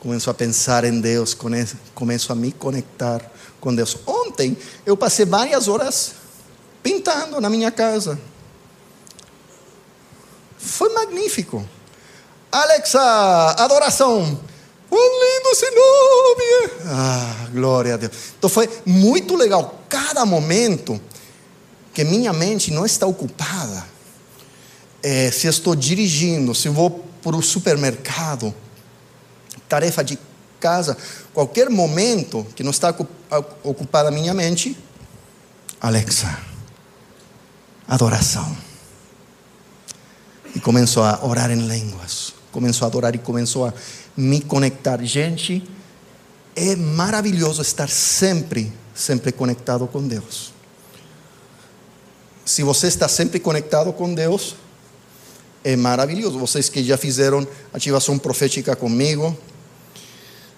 [0.00, 1.36] começo a pensar em Deus,
[1.94, 3.22] começo a me conectar
[3.60, 3.96] com Deus.
[4.06, 6.14] Ontem eu passei várias horas
[6.82, 8.18] pintando na minha casa.
[10.66, 11.66] Foi magnífico.
[12.50, 13.00] Alexa,
[13.58, 14.40] adoração.
[14.88, 16.72] Quão lindo esse nome!
[16.86, 18.12] Ah, glória a Deus.
[18.38, 19.82] Então foi muito legal.
[19.88, 21.00] Cada momento
[21.92, 23.84] que minha mente não está ocupada.
[25.02, 28.54] É, se estou dirigindo, se vou para o supermercado,
[29.68, 30.18] tarefa de
[30.58, 30.96] casa,
[31.32, 32.94] qualquer momento que não está
[33.62, 34.76] ocupada a minha mente,
[35.80, 36.38] Alexa,
[37.86, 38.56] adoração.
[40.56, 43.74] E começou a orar em línguas começou a adorar e começou a
[44.16, 44.98] me conectar.
[45.04, 45.62] Gente,
[46.54, 50.54] é maravilhoso estar sempre, sempre conectado com Deus.
[52.46, 54.56] Se você está sempre conectado com Deus,
[55.62, 56.38] é maravilhoso.
[56.38, 59.36] Vocês que já fizeram ativação profética comigo,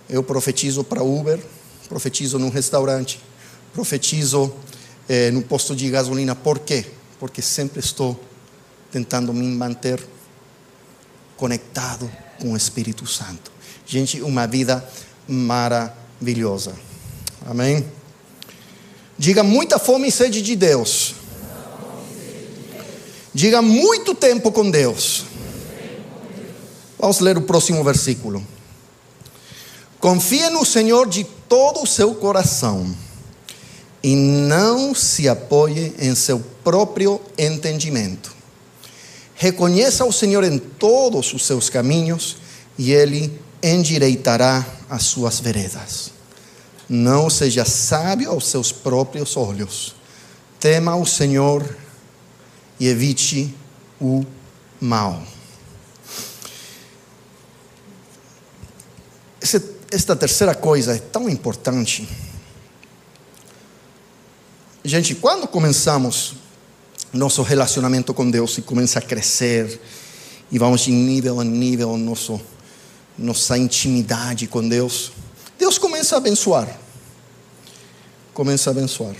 [0.08, 1.40] eu profetizo para Uber,
[1.88, 3.20] profetizo num restaurante,
[3.74, 4.54] profetizo
[5.08, 6.36] eh, no posto de gasolina.
[6.36, 6.86] Por quê?
[7.18, 8.27] Porque sempre estou
[8.90, 10.04] tentando me manter
[11.36, 13.50] conectado com o Espírito Santo.
[13.86, 14.86] Gente, uma vida
[15.26, 16.74] maravilhosa.
[17.46, 17.84] Amém?
[19.16, 21.14] Diga muita fome e sede de Deus.
[23.34, 25.24] Diga muito tempo com Deus.
[26.98, 28.44] Vamos ler o próximo versículo.
[30.00, 32.94] Confie no Senhor de todo o seu coração
[34.02, 38.37] e não se apoie em seu próprio entendimento.
[39.40, 42.38] Reconheça o Senhor em todos os seus caminhos
[42.76, 46.10] e Ele endireitará as suas veredas.
[46.88, 49.94] Não seja sábio aos seus próprios olhos.
[50.58, 51.64] Tema o Senhor
[52.80, 53.54] e evite
[54.00, 54.24] o
[54.80, 55.22] mal.
[59.40, 62.08] Esta terceira coisa é tão importante.
[64.84, 66.34] Gente, quando começamos
[67.18, 69.80] nosso relacionamento com Deus e começa a crescer
[70.50, 72.40] e vamos de nível a nível nosso
[73.18, 75.10] nossa intimidade com Deus,
[75.58, 76.78] Deus começa a abençoar.
[78.32, 79.16] Começa a abençoar.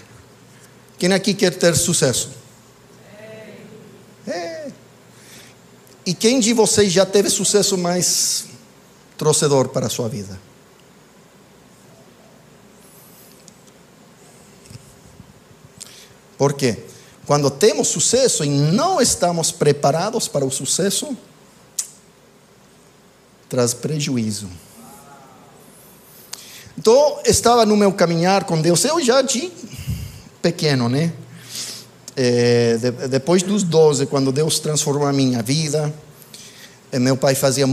[0.97, 2.31] Quem aqui quer ter sucesso?
[4.27, 4.69] É.
[6.07, 8.47] E quem de vocês já teve sucesso mais
[9.17, 10.39] trouxedor para a sua vida?
[16.37, 16.88] Por quê?
[17.29, 21.17] Quando temos sucesso e não estamos preparados para o sucesso,
[23.49, 24.49] traz prejuízo.
[26.77, 29.53] Então, estava no meu caminhar com Deus, eu já de
[30.43, 31.13] pequeno, né?
[32.17, 35.95] É, de, depois dos 12, quando Deus transformou a minha vida,
[36.91, 37.67] é, meu pai fazia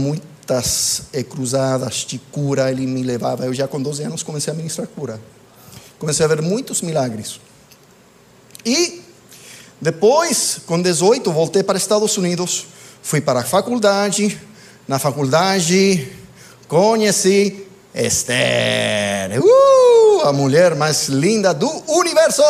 [0.46, 3.44] portas eh, cruzadas de cura, ele me levava.
[3.44, 5.20] Eu já com 12 anos comecei a ministrar cura.
[5.98, 7.40] Comecei a ver muitos milagres.
[8.64, 9.05] E
[9.80, 12.66] depois, com 18, voltei para Estados Unidos,
[13.02, 14.40] fui para a faculdade.
[14.88, 16.10] Na faculdade,
[16.66, 22.42] conheci Esther, uh, a mulher mais linda do universo.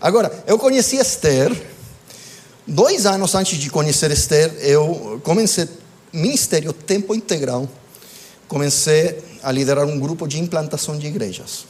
[0.00, 1.52] Agora, eu conheci Esther.
[2.66, 5.68] Dois anos antes de conhecer Esther, eu comecei
[6.12, 7.68] ministério tempo integral.
[8.48, 11.66] Comecei a liderar um grupo de implantação de igrejas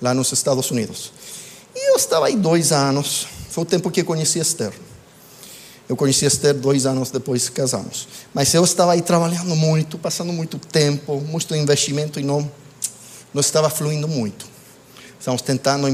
[0.00, 1.12] lá nos Estados Unidos.
[1.74, 3.26] E eu estava aí dois anos.
[3.50, 4.72] Foi o tempo que conheci Esther.
[5.88, 8.06] Eu conheci Esther dois anos depois que casamos.
[8.34, 12.50] Mas eu estava aí trabalhando muito, passando muito tempo, muito investimento e não,
[13.32, 14.46] não estava fluindo muito.
[15.18, 15.88] Estamos tentando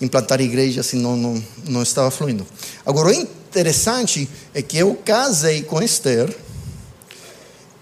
[0.00, 2.46] implantar igrejas e não, não, não estava fluindo.
[2.84, 6.34] Agora, o interessante é que eu casei com Esther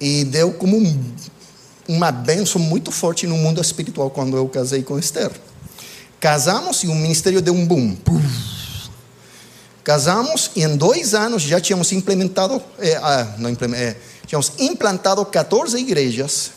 [0.00, 1.14] e deu como um,
[1.88, 5.30] uma benção muito forte no mundo espiritual quando eu casei com Esther.
[6.20, 7.96] Casamos e o ministério deu um boom.
[9.82, 15.76] Casamos e em dois anos já tínhamos implementado, é, ah, não é, tínhamos implantado 14
[15.76, 16.52] igrejas.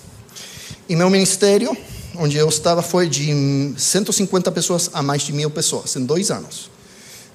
[0.88, 1.75] E meu ministério,
[2.15, 6.69] onde eu estava, foi de 150 pessoas a mais de mil pessoas em dois anos.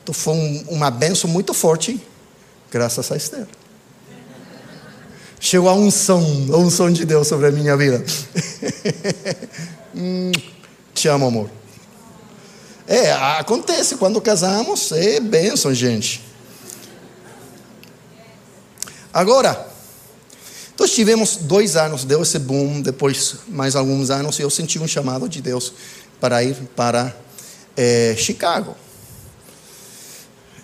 [0.03, 2.01] Então foi um, uma benção muito forte,
[2.71, 3.49] graças a Esther.
[5.43, 6.21] Chegou a unção,
[6.53, 8.05] a unção de Deus sobre a minha vida.
[9.97, 10.31] hum,
[10.93, 11.51] te amo, amor.
[12.87, 16.23] É, acontece quando casamos, é bênção, gente.
[19.11, 19.67] Agora,
[20.79, 24.87] nós tivemos dois anos, deu esse boom, depois mais alguns anos, e eu senti um
[24.87, 25.73] chamado de Deus
[26.21, 27.17] para ir para
[27.75, 28.77] é, Chicago.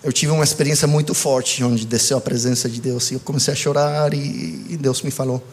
[0.07, 3.51] Eu tive uma experiência muito forte, onde desceu a presença de Deus, e eu comecei
[3.51, 5.43] a chorar, e, e Deus me falou: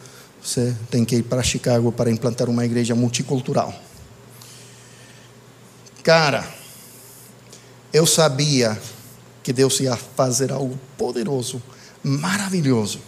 [0.41, 3.77] você tem que ir para Chicago para implantar uma igreja multicultural.
[6.01, 6.47] Cara,
[7.91, 8.79] eu sabia
[9.43, 11.61] que Deus ia fazer algo poderoso,
[12.01, 13.01] maravilhoso.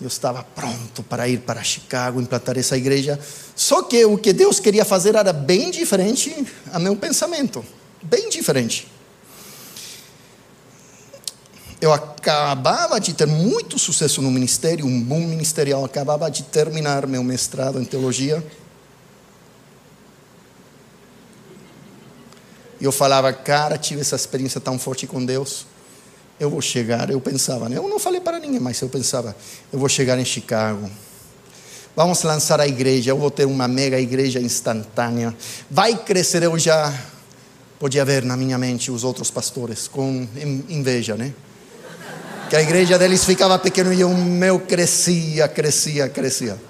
[0.00, 3.20] Eu estava pronto para ir para Chicago, implantar essa igreja.
[3.54, 7.62] Só que o que Deus queria fazer era bem diferente a meu pensamento.
[8.02, 8.90] Bem diferente.
[11.82, 15.84] Eu acabava de ter muito sucesso no ministério, um boom ministerial.
[15.84, 18.40] Acabava de terminar meu mestrado em teologia.
[22.80, 25.66] E eu falava, cara, tive essa experiência tão forte com Deus.
[26.38, 27.78] Eu vou chegar, eu pensava, né?
[27.78, 29.34] eu não falei para ninguém, mas eu pensava,
[29.72, 30.88] eu vou chegar em Chicago.
[31.96, 35.34] Vamos lançar a igreja, eu vou ter uma mega igreja instantânea.
[35.68, 36.96] Vai crescer, eu já
[37.80, 40.28] podia ver na minha mente os outros pastores com
[40.68, 41.34] inveja, né?
[42.52, 46.60] Que a igreja deles ficava pequena e o meu crescia, crescia, crescia.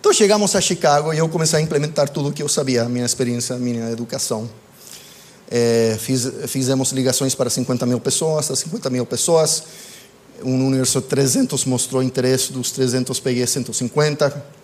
[0.00, 3.06] Então chegamos a Chicago e eu comecei a implementar tudo o que eu sabia, minha
[3.06, 4.50] experiência, minha educação.
[5.48, 9.62] É, fiz, fizemos ligações para 50 mil pessoas, 50 mil pessoas.
[10.42, 14.59] Um universo de 300 mostrou interesse, dos 300 peguei 150.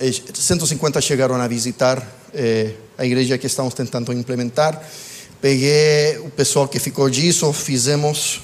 [0.00, 4.82] 150 chegaram a visitar é, a igreja que estamos tentando implementar.
[5.40, 8.40] Peguei o pessoal que ficou disso, fizemos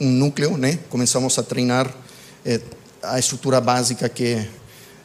[0.00, 0.78] um núcleo, né?
[0.90, 1.92] começamos a treinar
[2.44, 2.60] é,
[3.02, 4.48] a estrutura básica que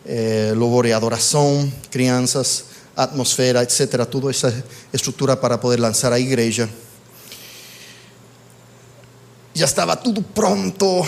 [0.05, 4.05] é, louvor e adoração, crianças, atmosfera, etc.
[4.05, 6.69] Toda essa estrutura para poder lançar a igreja.
[9.53, 11.05] Já estava tudo pronto.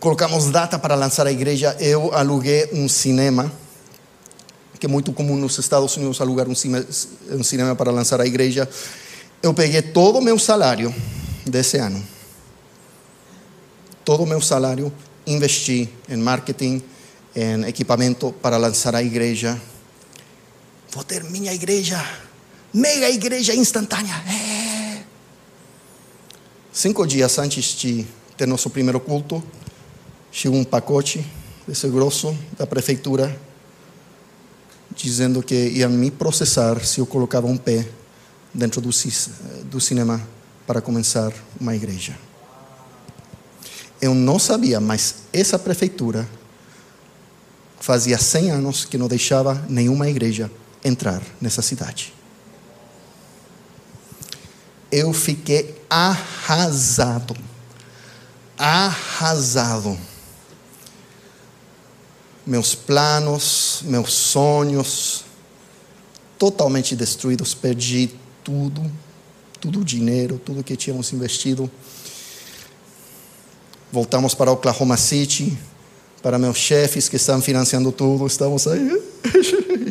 [0.00, 1.76] Colocamos data para lançar a igreja.
[1.80, 3.52] Eu aluguei um cinema,
[4.78, 6.86] que é muito comum nos Estados Unidos alugar um cinema,
[7.32, 8.68] um cinema para lançar a igreja.
[9.42, 10.94] Eu peguei todo o meu salário
[11.44, 12.04] desse ano.
[14.04, 14.92] Todo o meu salário
[15.26, 16.80] investi em marketing,
[17.34, 19.60] em equipamento para lançar a igreja.
[20.92, 22.00] Vou ter minha igreja,
[22.72, 24.14] mega igreja instantânea.
[24.28, 25.02] É.
[26.72, 28.06] Cinco dias antes de
[28.36, 29.42] ter nosso primeiro culto,
[30.30, 31.24] chegou um pacote
[31.66, 33.38] desse grosso da prefeitura
[34.94, 37.88] dizendo que iam me processar se eu colocava um pé
[38.52, 38.90] dentro do,
[39.64, 40.20] do cinema
[40.66, 42.16] para começar uma igreja.
[44.00, 46.28] Eu não sabia, mas essa prefeitura
[47.80, 50.50] fazia 100 anos que não deixava nenhuma igreja
[50.84, 52.12] entrar nessa cidade.
[54.90, 57.36] Eu fiquei arrasado.
[58.56, 59.98] Arrasado.
[62.48, 65.24] Meus planos, meus sonhos,
[66.38, 67.54] totalmente destruídos.
[67.54, 68.10] Perdi
[68.42, 68.90] tudo,
[69.60, 71.70] tudo o dinheiro, tudo que tínhamos investido.
[73.92, 75.58] Voltamos para Oklahoma City,
[76.22, 78.26] para meus chefes que estão financiando tudo.
[78.26, 78.88] Estamos aí.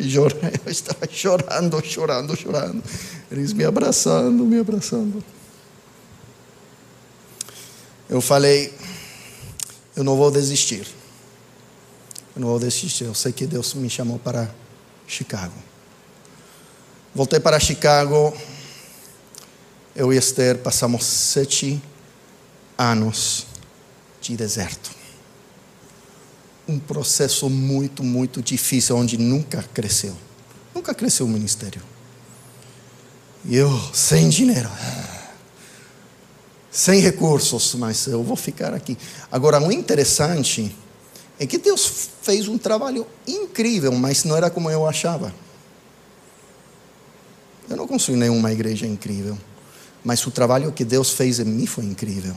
[0.08, 2.82] Eu estava chorando, chorando, chorando.
[3.30, 5.22] Eles me abraçando, me abraçando.
[8.08, 8.72] Eu falei,
[9.94, 10.97] eu não vou desistir.
[12.38, 13.04] Não vou desistir.
[13.04, 14.50] Eu sei que Deus me chamou para
[15.06, 15.54] Chicago.
[17.14, 18.34] Voltei para Chicago.
[19.94, 21.82] Eu e Esther passamos sete
[22.78, 23.46] anos
[24.20, 24.90] de deserto.
[26.68, 30.16] Um processo muito, muito difícil, onde nunca cresceu.
[30.74, 31.82] Nunca cresceu o ministério.
[33.44, 34.70] E eu, sem dinheiro
[36.78, 38.96] sem recursos, mas eu vou ficar aqui.
[39.32, 40.74] Agora, o interessante
[41.38, 45.32] é que Deus fez um trabalho incrível, mas não era como eu achava.
[47.68, 49.38] Eu não construí nenhuma igreja incrível,
[50.02, 52.34] mas o trabalho que Deus fez em mim foi incrível.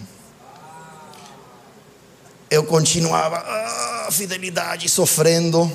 [2.49, 5.71] Eu continuava, ah, fidelidade, sofrendo.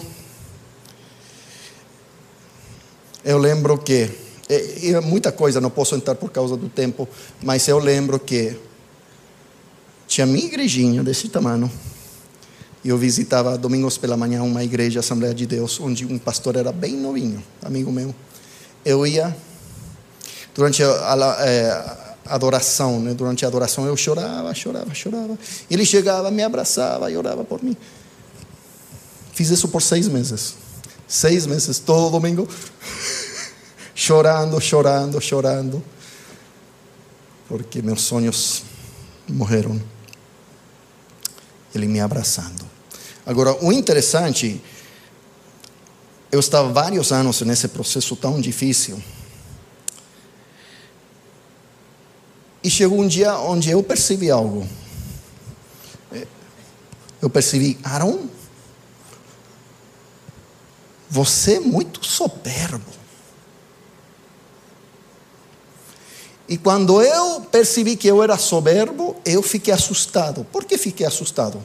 [3.24, 4.10] Eu lembro que
[4.48, 7.08] e, e muita coisa, não posso entrar por causa do tempo,
[7.42, 8.56] mas eu lembro que
[10.06, 11.70] tinha minha igrejinha desse tamanho.
[12.86, 16.96] Eu visitava domingos pela manhã uma igreja, Assembleia de Deus, onde um pastor era bem
[16.96, 18.14] novinho, amigo meu.
[18.84, 19.36] Eu ia,
[20.54, 23.12] durante a, a, a adoração, né?
[23.12, 25.36] durante a adoração eu chorava, chorava, chorava.
[25.68, 27.76] Ele chegava, me abraçava e orava por mim.
[29.32, 30.54] Fiz isso por seis meses.
[31.08, 32.48] Seis meses, todo domingo
[33.96, 35.82] chorando, chorando, chorando,
[37.48, 38.62] porque meus sonhos
[39.28, 39.82] morreram.
[41.74, 42.75] Ele me abraçando.
[43.26, 44.62] Agora, o interessante,
[46.30, 49.02] eu estava vários anos nesse processo tão difícil.
[52.62, 54.66] E chegou um dia onde eu percebi algo.
[57.20, 58.28] Eu percebi, Aaron,
[61.10, 62.92] você é muito soberbo.
[66.48, 70.44] E quando eu percebi que eu era soberbo, eu fiquei assustado.
[70.44, 71.64] Por que fiquei assustado?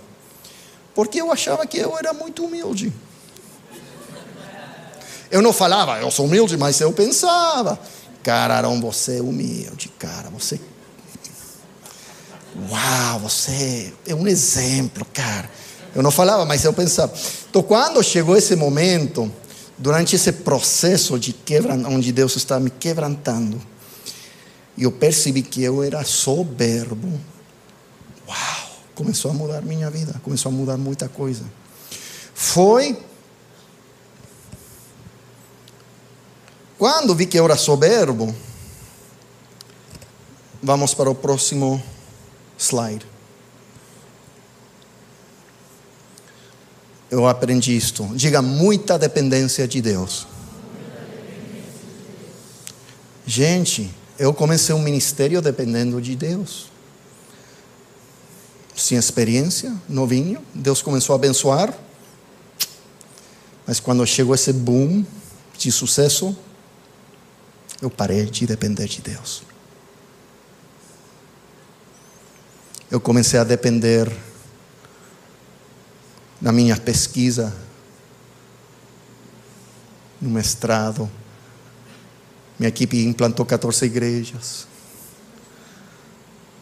[0.94, 2.94] Porque eu achava que eu era muito humilde.
[5.30, 7.80] Eu não falava, eu sou humilde, mas eu pensava,
[8.22, 10.60] cara, Arão, você é humilde, cara, você.
[12.70, 15.50] Uau, você é um exemplo, cara.
[15.96, 17.14] Eu não falava, mas eu pensava.
[17.50, 19.32] Então, quando chegou esse momento,
[19.78, 23.62] durante esse processo de quebra, onde Deus está me quebrantando,
[24.78, 27.20] eu percebi que eu era soberbo.
[28.28, 28.61] Uau!
[28.96, 31.44] Começou a mudar minha vida, começou a mudar muita coisa.
[32.34, 32.98] Foi
[36.82, 38.34] quando vi que eu era soberbo.
[40.64, 41.82] Vamos para o próximo
[42.58, 43.06] slide.
[47.12, 48.06] Eu aprendi isto.
[48.16, 50.26] Diga muita dependência de Deus.
[53.28, 56.71] Gente, eu comecei um ministério dependendo de Deus.
[58.76, 61.74] Sem experiência, novinho, Deus começou a abençoar.
[63.68, 65.06] Mas quando chegou esse boom
[65.58, 66.36] de sucesso,
[67.82, 69.44] eu parei de depender de Deus.
[72.90, 74.12] Eu comecei a depender
[76.40, 77.56] da minha pesquisa
[80.20, 81.10] no mestrado,
[82.60, 84.68] minha equipe implantou 14 igrejas.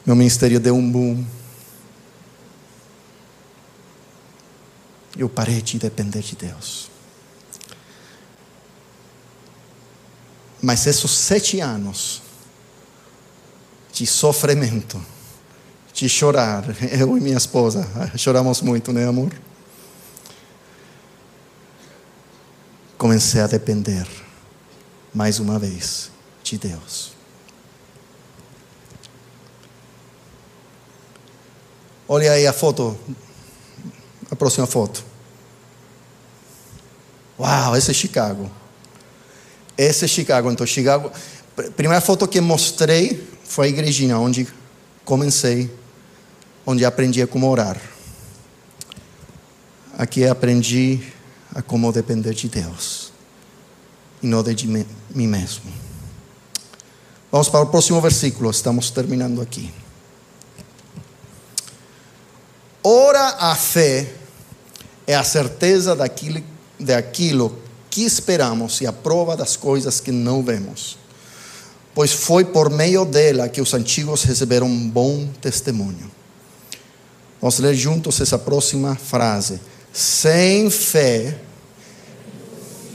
[0.06, 1.26] Meu ministério deu um boom.
[5.18, 6.90] Eu parei de depender de Deus.
[10.62, 12.22] Mas esses sete anos
[13.94, 15.04] de sofrimento,
[15.94, 17.88] de chorar, eu e minha esposa
[18.18, 19.32] choramos muito, né, amor?
[22.98, 24.06] Comecei a depender
[25.14, 26.12] mais uma vez,
[26.44, 27.14] de Deus.
[32.08, 32.98] Olha aí a foto,
[34.32, 35.04] a próxima foto.
[37.40, 38.52] Uau, esse é Chicago.
[39.78, 40.52] Esse é Chicago.
[40.52, 41.12] Então, Chicago.
[41.76, 44.48] Primeira foto que mostrei foi a igrejinha onde
[45.06, 45.74] comecei,
[46.66, 47.80] onde aprendi a como orar.
[49.98, 51.02] Aqui aprendi
[51.54, 53.12] a como depender de Deus
[54.22, 54.86] e não de mim
[55.28, 55.72] mesmo.
[57.32, 59.72] Vamos para o próximo versículo, estamos terminando aqui.
[62.84, 64.19] Ora a fé
[65.10, 66.44] é a certeza daquilo,
[66.80, 67.58] daquilo
[67.90, 71.00] que esperamos e a prova das coisas que não vemos.
[71.96, 76.12] Pois foi por meio dela que os antigos receberam um bom testemunho.
[77.42, 79.60] Vamos ler juntos essa próxima frase.
[79.92, 81.40] Sem fé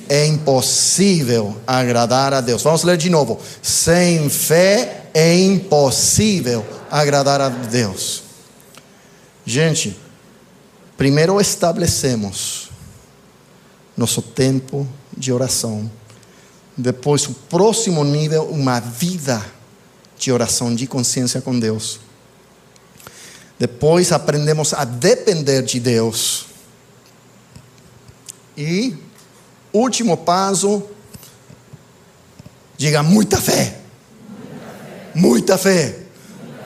[0.08, 2.62] é impossível agradar a Deus.
[2.62, 3.40] Vamos ler de novo.
[3.60, 8.22] Sem fé é impossível agradar a Deus.
[9.44, 10.03] Gente,
[10.96, 12.70] primeiro estabelecemos
[13.96, 14.86] nosso tempo
[15.16, 15.90] de oração.
[16.76, 19.44] Depois, o próximo nível, uma vida
[20.18, 22.00] de oração, de consciência com Deus.
[23.58, 26.46] Depois aprendemos a depender de Deus.
[28.56, 28.96] E
[29.72, 30.82] último passo,
[32.76, 33.80] diga muita fé.
[35.14, 36.00] Muita fé.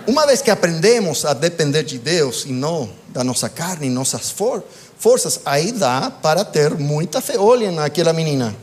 [0.07, 4.63] Uma vez que aprendemos a depender de Deus e não da nossa carne nossas for
[4.97, 7.37] forças, aí dá para ter muita fé.
[7.37, 8.55] Olhem naquela menina.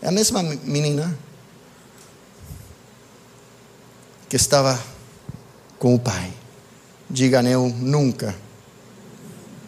[0.00, 1.16] É a mesma menina
[4.28, 4.76] que estava
[5.78, 6.32] com o pai.
[7.08, 8.34] Diga, eu nunca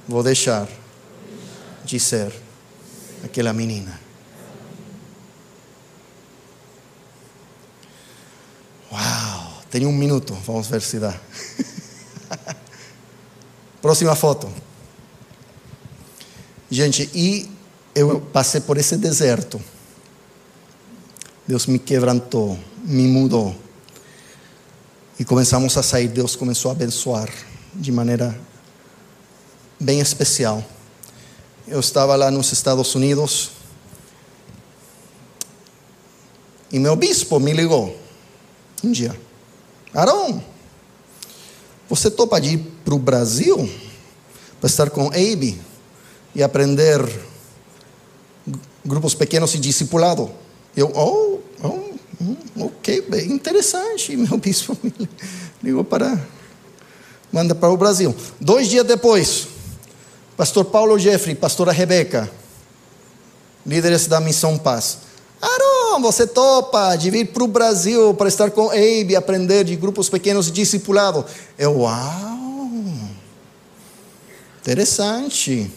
[0.09, 0.67] vou deixar
[1.85, 2.33] de ser
[3.23, 4.04] aquela menina.
[9.75, 11.13] Tenho um minuto, vamos ver se dá.
[13.83, 14.49] Próxima foto.
[16.71, 17.51] Gente, e
[17.93, 19.61] eu passei por esse deserto.
[21.45, 23.53] Deus me quebrantou, me mudou.
[25.19, 27.29] E começamos a sair, Deus começou a abençoar
[27.75, 28.41] de maneira
[29.81, 30.65] bem especial.
[31.67, 33.51] Eu estava lá nos Estados Unidos
[36.71, 38.01] e meu bispo me ligou
[38.85, 39.24] um dia.
[39.95, 40.43] Arão,
[41.89, 43.71] você topa de ir para o Brasil
[44.61, 45.61] para estar com Abe
[46.35, 47.01] e aprender
[48.85, 50.31] grupos pequenos e discipulado?
[50.77, 51.69] Eu, oh, oh
[52.21, 54.17] hum, ok, bem interessante.
[54.17, 54.93] Meu bispo me
[55.63, 56.19] ligou para
[57.35, 58.15] manda para o Brasil.
[58.41, 59.49] Dois dias depois,
[60.37, 62.31] Pastor Paulo Jeffrey, pastora Rebeca,
[63.67, 64.99] líderes da Missão Paz.
[65.45, 70.09] Aaron, você topa de vir para o Brasil para estar com Abe, aprender de grupos
[70.09, 71.25] pequenos e discipulado.
[71.59, 72.69] Eu, uau,
[74.59, 75.71] interessante.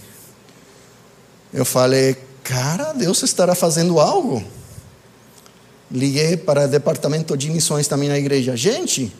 [1.53, 4.41] Eu falei, cara, Deus estará fazendo algo.
[5.91, 8.55] Liguei para o departamento de missões também na igreja.
[8.55, 9.13] Gente,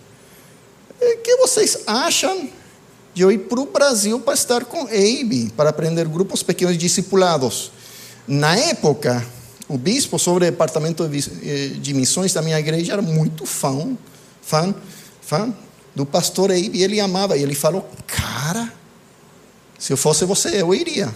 [1.02, 2.50] o que vocês acham
[3.14, 7.72] de eu ir para o Brasil para estar com Abe, para aprender grupos pequenos discipulados.
[8.26, 9.26] Na época,
[9.68, 13.98] o bispo sobre o departamento de missões da minha igreja era muito fã,
[14.42, 14.74] fã,
[15.22, 15.54] fã
[15.94, 18.72] do pastor Abe, e ele amava, e ele falou, cara,
[19.78, 21.14] se eu fosse você, eu iria.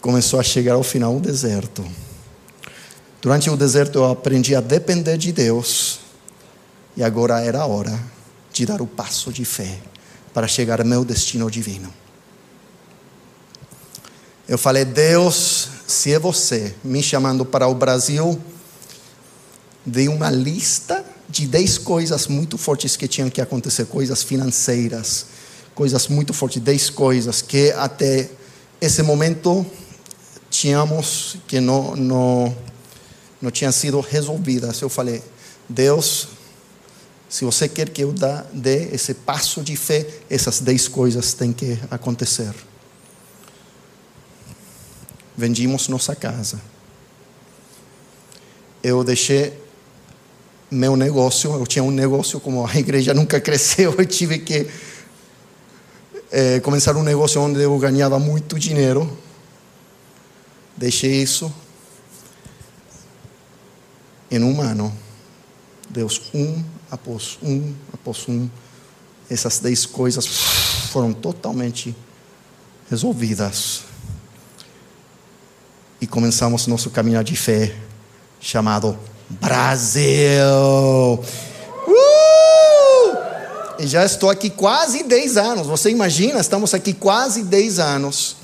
[0.00, 1.86] Começou a chegar ao final o deserto.
[3.20, 6.00] Durante o deserto eu aprendi a depender de Deus
[6.96, 7.98] e agora era a hora
[8.52, 9.78] de dar o passo de fé
[10.34, 12.01] para chegar ao meu destino divino.
[14.52, 18.38] Eu falei, Deus, se é você me chamando para o Brasil,
[19.86, 25.24] dei uma lista de 10 coisas muito fortes que tinham que acontecer, coisas financeiras,
[25.74, 28.28] coisas muito fortes, 10 coisas que até
[28.78, 29.64] esse momento
[30.50, 32.54] tínhamos que não, não,
[33.40, 34.82] não tinham sido resolvidas.
[34.82, 35.22] Eu falei,
[35.66, 36.28] Deus,
[37.26, 38.14] se você quer que eu
[38.52, 42.52] dê esse passo de fé, essas dez coisas têm que acontecer.
[45.42, 46.62] Vendimos nossa casa.
[48.80, 49.52] Eu deixei
[50.70, 54.70] meu negócio, eu tinha um negócio, como a igreja nunca cresceu, eu tive que
[56.30, 59.18] é, começar um negócio onde eu ganhava muito dinheiro.
[60.76, 61.52] Deixei isso.
[64.30, 64.96] Em um ano,
[65.90, 68.48] Deus, um após um, após um,
[69.28, 70.24] essas dez coisas
[70.92, 71.96] foram totalmente
[72.88, 73.90] resolvidas.
[76.02, 77.76] E começamos nosso caminhar de fé
[78.40, 78.98] chamado
[79.30, 80.02] Brasil.
[81.86, 83.16] Uh!
[83.78, 85.68] E já estou aqui quase 10 anos.
[85.68, 88.34] Você imagina, estamos aqui quase 10 anos.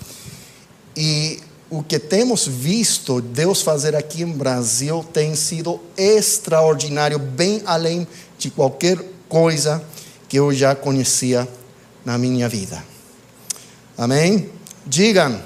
[0.97, 8.07] E o que temos visto Deus fazer aqui em Brasil tem sido extraordinário, bem além
[8.39, 9.83] de qualquer coisa
[10.29, 11.49] que eu já conhecia
[12.05, 12.85] na minha vida.
[13.97, 14.49] Amém?
[14.87, 15.43] Digam,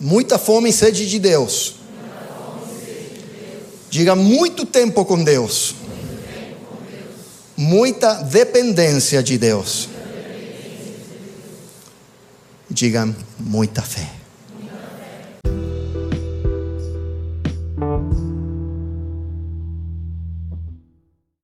[0.00, 1.74] muita fome e sede de Deus.
[3.90, 5.74] Diga muito tempo com Deus.
[7.56, 9.88] muita dependência de Deus.
[12.70, 14.17] Digam muita fé.